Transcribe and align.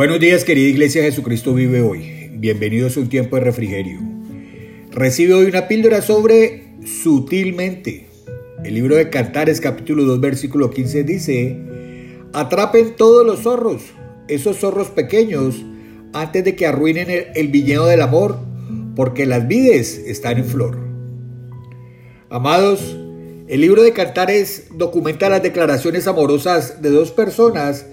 Buenos 0.00 0.18
días 0.18 0.44
querida 0.44 0.66
Iglesia 0.66 1.02
Jesucristo 1.02 1.52
vive 1.52 1.82
hoy. 1.82 2.30
Bienvenidos 2.32 2.96
a 2.96 3.00
un 3.00 3.10
tiempo 3.10 3.36
de 3.36 3.42
refrigerio. 3.42 4.00
Recibe 4.90 5.34
hoy 5.34 5.44
una 5.44 5.68
píldora 5.68 6.00
sobre 6.00 6.72
sutilmente. 6.86 8.08
El 8.64 8.76
libro 8.76 8.96
de 8.96 9.10
Cantares 9.10 9.60
capítulo 9.60 10.04
2 10.04 10.18
versículo 10.18 10.70
15 10.70 11.04
dice, 11.04 11.58
atrapen 12.32 12.96
todos 12.96 13.26
los 13.26 13.40
zorros, 13.40 13.82
esos 14.26 14.56
zorros 14.56 14.88
pequeños, 14.88 15.62
antes 16.14 16.44
de 16.44 16.56
que 16.56 16.66
arruinen 16.66 17.10
el, 17.10 17.26
el 17.34 17.48
viñedo 17.48 17.84
del 17.84 18.00
amor, 18.00 18.38
porque 18.96 19.26
las 19.26 19.46
vides 19.48 19.98
están 20.06 20.38
en 20.38 20.46
flor. 20.46 20.78
Amados, 22.30 22.96
el 23.48 23.60
libro 23.60 23.82
de 23.82 23.92
Cantares 23.92 24.68
documenta 24.72 25.28
las 25.28 25.42
declaraciones 25.42 26.06
amorosas 26.06 26.80
de 26.80 26.88
dos 26.88 27.10
personas 27.10 27.84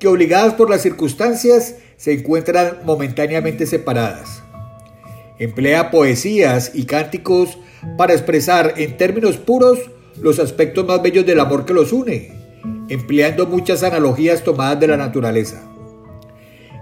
que 0.00 0.08
obligadas 0.08 0.54
por 0.54 0.70
las 0.70 0.80
circunstancias 0.80 1.76
se 1.96 2.12
encuentran 2.12 2.78
momentáneamente 2.84 3.66
separadas. 3.66 4.42
Emplea 5.38 5.90
poesías 5.90 6.72
y 6.74 6.84
cánticos 6.86 7.58
para 7.96 8.14
expresar 8.14 8.74
en 8.78 8.96
términos 8.96 9.36
puros 9.36 9.78
los 10.20 10.38
aspectos 10.38 10.86
más 10.86 11.02
bellos 11.02 11.26
del 11.26 11.38
amor 11.38 11.66
que 11.66 11.74
los 11.74 11.92
une, 11.92 12.32
empleando 12.88 13.46
muchas 13.46 13.82
analogías 13.82 14.42
tomadas 14.42 14.80
de 14.80 14.88
la 14.88 14.96
naturaleza. 14.96 15.62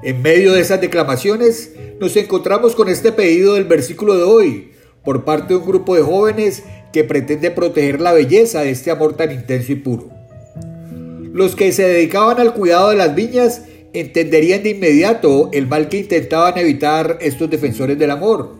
En 0.02 0.22
medio 0.22 0.52
de 0.52 0.60
esas 0.60 0.80
declamaciones 0.80 1.72
nos 2.00 2.16
encontramos 2.16 2.76
con 2.76 2.88
este 2.88 3.10
pedido 3.10 3.54
del 3.54 3.64
versículo 3.64 4.16
de 4.16 4.22
hoy 4.22 4.70
por 5.02 5.24
parte 5.24 5.54
de 5.54 5.56
un 5.56 5.66
grupo 5.66 5.96
de 5.96 6.02
jóvenes 6.02 6.62
que 6.92 7.02
pretende 7.02 7.50
proteger 7.50 8.00
la 8.00 8.12
belleza 8.12 8.60
de 8.60 8.70
este 8.70 8.92
amor 8.92 9.16
tan 9.16 9.32
intenso 9.32 9.72
y 9.72 9.76
puro. 9.76 10.17
Los 11.38 11.54
que 11.54 11.70
se 11.70 11.84
dedicaban 11.84 12.40
al 12.40 12.52
cuidado 12.52 12.90
de 12.90 12.96
las 12.96 13.14
viñas 13.14 13.62
entenderían 13.92 14.64
de 14.64 14.70
inmediato 14.70 15.50
el 15.52 15.68
mal 15.68 15.88
que 15.88 15.98
intentaban 15.98 16.58
evitar 16.58 17.16
estos 17.20 17.48
defensores 17.48 17.96
del 17.96 18.10
amor. 18.10 18.56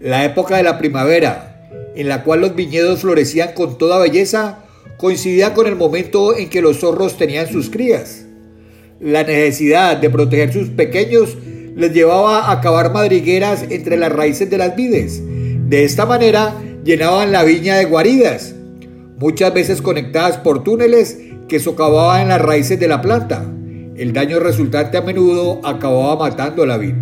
La 0.00 0.22
época 0.26 0.58
de 0.58 0.64
la 0.64 0.76
primavera, 0.76 1.70
en 1.96 2.10
la 2.10 2.22
cual 2.22 2.42
los 2.42 2.54
viñedos 2.54 3.00
florecían 3.00 3.54
con 3.54 3.78
toda 3.78 3.98
belleza, 3.98 4.66
coincidía 4.98 5.54
con 5.54 5.66
el 5.66 5.76
momento 5.76 6.36
en 6.36 6.50
que 6.50 6.60
los 6.60 6.80
zorros 6.80 7.16
tenían 7.16 7.48
sus 7.48 7.70
crías. 7.70 8.26
La 9.00 9.22
necesidad 9.22 9.96
de 9.96 10.10
proteger 10.10 10.52
sus 10.52 10.68
pequeños 10.68 11.38
les 11.74 11.94
llevaba 11.94 12.52
a 12.52 12.60
cavar 12.60 12.92
madrigueras 12.92 13.64
entre 13.70 13.96
las 13.96 14.12
raíces 14.12 14.50
de 14.50 14.58
las 14.58 14.76
vides. 14.76 15.22
De 15.70 15.84
esta 15.84 16.04
manera 16.04 16.54
llenaban 16.84 17.32
la 17.32 17.44
viña 17.44 17.78
de 17.78 17.86
guaridas, 17.86 18.54
muchas 19.18 19.54
veces 19.54 19.82
conectadas 19.82 20.38
por 20.38 20.64
túneles 20.64 21.18
que 21.48 21.60
socavaban 21.60 22.28
las 22.28 22.40
raíces 22.40 22.80
de 22.80 22.88
la 22.88 23.02
planta. 23.02 23.44
El 23.96 24.12
daño 24.12 24.40
resultante 24.40 24.96
a 24.96 25.02
menudo 25.02 25.60
acababa 25.64 26.16
matando 26.16 26.66
la 26.66 26.78
vid. 26.78 26.94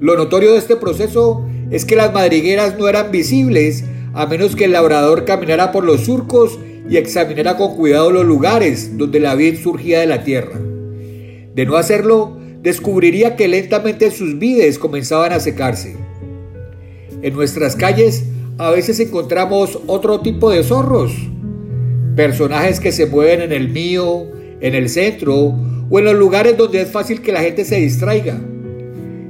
Lo 0.00 0.16
notorio 0.16 0.52
de 0.52 0.58
este 0.58 0.76
proceso 0.76 1.44
es 1.70 1.84
que 1.84 1.96
las 1.96 2.12
madrigueras 2.12 2.78
no 2.78 2.88
eran 2.88 3.10
visibles 3.10 3.84
a 4.14 4.26
menos 4.26 4.56
que 4.56 4.64
el 4.64 4.72
labrador 4.72 5.24
caminara 5.24 5.72
por 5.72 5.84
los 5.84 6.02
surcos 6.02 6.58
y 6.88 6.96
examinara 6.96 7.56
con 7.56 7.76
cuidado 7.76 8.10
los 8.10 8.24
lugares 8.24 8.96
donde 8.96 9.20
la 9.20 9.34
vid 9.34 9.60
surgía 9.62 10.00
de 10.00 10.06
la 10.06 10.24
tierra. 10.24 10.58
De 11.54 11.66
no 11.66 11.76
hacerlo, 11.76 12.38
descubriría 12.62 13.36
que 13.36 13.48
lentamente 13.48 14.10
sus 14.10 14.38
vides 14.38 14.78
comenzaban 14.78 15.32
a 15.32 15.40
secarse. 15.40 15.96
En 17.20 17.34
nuestras 17.34 17.76
calles 17.76 18.24
a 18.58 18.70
veces 18.72 18.98
encontramos 18.98 19.78
otro 19.86 20.18
tipo 20.18 20.50
de 20.50 20.64
zorros, 20.64 21.12
personajes 22.16 22.80
que 22.80 22.90
se 22.90 23.06
mueven 23.06 23.40
en 23.40 23.52
el 23.52 23.68
mío, 23.68 24.26
en 24.60 24.74
el 24.74 24.88
centro 24.88 25.54
o 25.88 25.98
en 25.98 26.04
los 26.04 26.14
lugares 26.16 26.56
donde 26.56 26.80
es 26.80 26.90
fácil 26.90 27.22
que 27.22 27.30
la 27.30 27.40
gente 27.40 27.64
se 27.64 27.76
distraiga. 27.76 28.36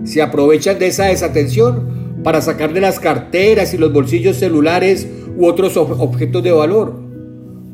Se 0.05 0.23
aprovechan 0.23 0.79
de 0.79 0.87
esa 0.87 1.05
desatención 1.05 2.23
para 2.25 2.41
sacar 2.41 2.73
de 2.73 2.81
las 2.81 2.99
carteras 2.99 3.75
y 3.75 3.79
los 3.79 3.93
bolsillos 3.93 4.39
celulares 4.39 5.07
u 5.37 5.45
otros 5.45 5.77
objetos 5.77 6.43
de 6.43 6.53
valor. 6.53 6.99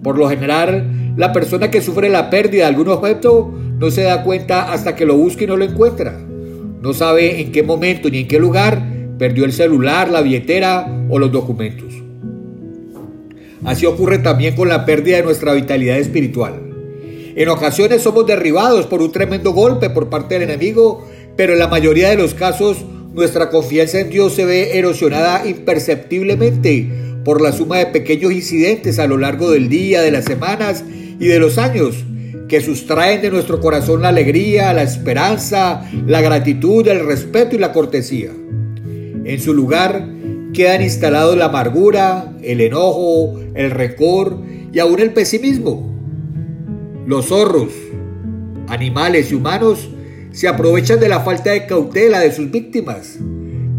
Por 0.02 0.18
lo 0.18 0.28
general, 0.28 1.14
la 1.16 1.32
persona 1.32 1.70
que 1.70 1.80
sufre 1.80 2.08
la 2.08 2.30
pérdida 2.30 2.64
de 2.64 2.70
algún 2.70 2.88
objeto 2.88 3.54
no 3.78 3.92
se 3.92 4.02
da 4.02 4.24
cuenta 4.24 4.72
hasta 4.72 4.96
que 4.96 5.06
lo 5.06 5.16
busca 5.16 5.44
y 5.44 5.46
no 5.46 5.56
lo 5.56 5.64
encuentra. 5.64 6.18
No 6.82 6.92
sabe 6.92 7.40
en 7.40 7.52
qué 7.52 7.62
momento 7.62 8.10
ni 8.10 8.18
en 8.18 8.28
qué 8.28 8.40
lugar 8.40 8.82
perdió 9.18 9.44
el 9.44 9.52
celular, 9.52 10.10
la 10.10 10.20
billetera 10.20 10.93
o 11.14 11.18
los 11.20 11.30
documentos. 11.30 11.94
Así 13.64 13.86
ocurre 13.86 14.18
también 14.18 14.56
con 14.56 14.68
la 14.68 14.84
pérdida 14.84 15.18
de 15.18 15.22
nuestra 15.22 15.52
vitalidad 15.52 15.96
espiritual. 15.96 16.54
En 17.36 17.48
ocasiones 17.48 18.02
somos 18.02 18.26
derribados 18.26 18.86
por 18.86 19.00
un 19.00 19.12
tremendo 19.12 19.52
golpe 19.52 19.90
por 19.90 20.10
parte 20.10 20.34
del 20.34 20.50
enemigo, 20.50 21.08
pero 21.36 21.52
en 21.52 21.60
la 21.60 21.68
mayoría 21.68 22.10
de 22.10 22.16
los 22.16 22.34
casos 22.34 22.84
nuestra 23.12 23.48
confianza 23.48 24.00
en 24.00 24.10
Dios 24.10 24.34
se 24.34 24.44
ve 24.44 24.76
erosionada 24.76 25.46
imperceptiblemente 25.46 26.90
por 27.24 27.40
la 27.40 27.52
suma 27.52 27.78
de 27.78 27.86
pequeños 27.86 28.32
incidentes 28.32 28.98
a 28.98 29.06
lo 29.06 29.16
largo 29.16 29.52
del 29.52 29.68
día, 29.68 30.02
de 30.02 30.10
las 30.10 30.24
semanas 30.24 30.82
y 31.20 31.26
de 31.26 31.38
los 31.38 31.58
años 31.58 31.94
que 32.48 32.60
sustraen 32.60 33.22
de 33.22 33.30
nuestro 33.30 33.60
corazón 33.60 34.02
la 34.02 34.08
alegría, 34.08 34.72
la 34.72 34.82
esperanza, 34.82 35.88
la 36.08 36.20
gratitud, 36.20 36.88
el 36.88 37.06
respeto 37.06 37.54
y 37.54 37.60
la 37.60 37.72
cortesía. 37.72 38.30
En 39.24 39.40
su 39.40 39.54
lugar, 39.54 40.13
quedan 40.54 40.80
instalados 40.80 41.36
la 41.36 41.46
amargura, 41.46 42.32
el 42.42 42.62
enojo, 42.62 43.38
el 43.54 43.70
rencor 43.70 44.38
y 44.72 44.78
aún 44.78 45.00
el 45.00 45.12
pesimismo. 45.12 45.92
Los 47.06 47.26
zorros, 47.26 47.72
animales 48.68 49.30
y 49.30 49.34
humanos 49.34 49.90
se 50.32 50.48
aprovechan 50.48 50.98
de 50.98 51.10
la 51.10 51.20
falta 51.20 51.50
de 51.50 51.66
cautela 51.66 52.20
de 52.20 52.32
sus 52.32 52.50
víctimas. 52.50 53.18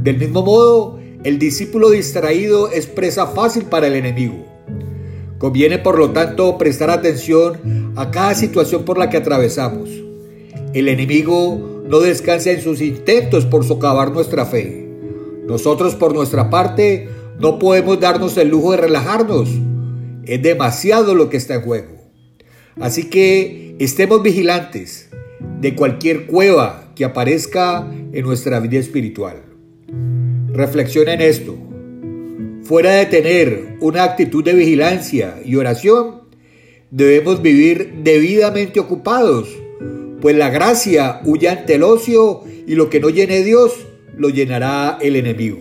Del 0.03 0.19
mismo 0.19 0.43
modo, 0.43 0.99
el 1.23 1.39
discípulo 1.39 1.89
distraído 1.89 2.69
es 2.71 2.85
presa 2.85 3.25
fácil 3.25 3.63
para 3.63 3.87
el 3.87 3.95
enemigo. 3.95 4.45
Conviene, 5.39 5.79
por 5.79 5.97
lo 5.97 6.11
tanto, 6.11 6.57
prestar 6.59 6.91
atención 6.91 7.93
a 7.95 8.11
cada 8.11 8.35
situación 8.35 8.85
por 8.85 8.99
la 8.99 9.09
que 9.09 9.17
atravesamos. 9.17 9.89
El 10.73 10.87
enemigo 10.87 11.83
no 11.87 11.99
descansa 11.99 12.51
en 12.51 12.61
sus 12.61 12.81
intentos 12.81 13.45
por 13.45 13.65
socavar 13.65 14.11
nuestra 14.11 14.45
fe. 14.45 14.84
Nosotros 15.47 15.95
por 15.95 16.13
nuestra 16.13 16.49
parte 16.49 17.07
no 17.39 17.59
podemos 17.59 17.99
darnos 17.99 18.37
el 18.37 18.49
lujo 18.49 18.71
de 18.71 18.77
relajarnos. 18.77 19.49
Es 20.25 20.41
demasiado 20.41 21.13
lo 21.13 21.29
que 21.29 21.37
está 21.37 21.55
en 21.55 21.61
juego. 21.61 21.95
Así 22.79 23.09
que 23.09 23.75
estemos 23.79 24.23
vigilantes 24.23 25.09
de 25.61 25.75
cualquier 25.75 26.25
cueva 26.25 26.91
que 26.95 27.05
aparezca 27.05 27.87
en 28.11 28.25
nuestra 28.25 28.59
vida 28.59 28.79
espiritual. 28.79 29.43
Reflexiona 30.51 31.13
en 31.13 31.21
esto. 31.21 31.55
Fuera 32.63 32.91
de 32.93 33.05
tener 33.05 33.77
una 33.81 34.03
actitud 34.03 34.43
de 34.43 34.53
vigilancia 34.53 35.35
y 35.45 35.55
oración, 35.55 36.21
debemos 36.89 37.41
vivir 37.41 37.99
debidamente 38.03 38.79
ocupados, 38.79 39.49
pues 40.21 40.35
la 40.35 40.49
gracia 40.49 41.21
huye 41.25 41.49
ante 41.49 41.75
el 41.75 41.83
ocio 41.83 42.41
y 42.65 42.73
lo 42.73 42.89
que 42.89 42.99
no 42.99 43.09
llene 43.09 43.43
Dios 43.43 43.73
lo 44.17 44.29
llenará 44.29 44.97
el 45.01 45.15
enemigo. 45.15 45.59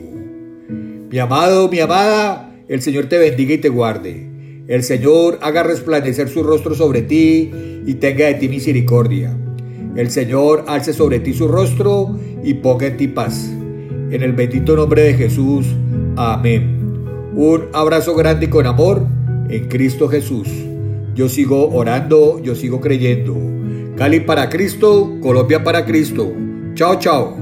Mi 1.10 1.18
amado, 1.18 1.68
mi 1.68 1.80
amada, 1.80 2.54
el 2.68 2.80
Señor 2.82 3.06
te 3.06 3.18
bendiga 3.18 3.54
y 3.54 3.58
te 3.58 3.68
guarde. 3.68 4.30
El 4.66 4.82
Señor 4.82 5.38
haga 5.42 5.62
resplandecer 5.62 6.28
su 6.28 6.42
rostro 6.42 6.74
sobre 6.74 7.02
ti 7.02 7.50
y 7.86 7.94
tenga 7.94 8.26
de 8.26 8.34
ti 8.34 8.48
misericordia. 8.48 9.36
El 9.96 10.10
Señor 10.10 10.64
alce 10.66 10.92
sobre 10.92 11.20
ti 11.20 11.34
su 11.34 11.46
rostro 11.48 12.18
y 12.42 12.54
ponga 12.54 12.86
en 12.86 12.96
ti 12.96 13.08
paz. 13.08 13.48
En 14.10 14.22
el 14.22 14.32
bendito 14.32 14.74
nombre 14.74 15.02
de 15.02 15.14
Jesús. 15.14 15.66
Amén. 16.16 16.74
Un 17.34 17.68
abrazo 17.72 18.14
grande 18.14 18.46
y 18.46 18.48
con 18.48 18.66
amor 18.66 19.06
en 19.48 19.68
Cristo 19.68 20.08
Jesús. 20.08 20.48
Yo 21.14 21.28
sigo 21.28 21.68
orando, 21.70 22.40
yo 22.42 22.54
sigo 22.54 22.80
creyendo. 22.80 23.36
Cali 23.96 24.20
para 24.20 24.48
Cristo, 24.48 25.12
Colombia 25.20 25.62
para 25.62 25.84
Cristo. 25.84 26.32
Chao, 26.74 26.98
chao. 26.98 27.32